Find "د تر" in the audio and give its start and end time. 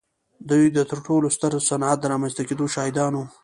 0.75-0.97